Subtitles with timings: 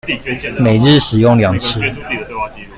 [0.59, 1.79] 每日使用二次